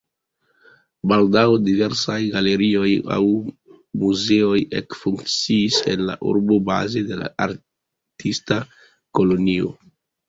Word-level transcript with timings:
Baldaŭ 1.09 1.43
diversaj 1.65 2.15
galerioj 2.35 2.87
aŭ 3.17 3.25
muzeoj 4.05 4.57
ekfunkciis 4.81 5.77
en 5.95 6.05
la 6.11 6.19
urbo 6.33 6.61
baze 6.71 7.07
de 7.13 7.19
la 7.23 7.31
artista 7.49 8.59
kolonio. 9.21 9.75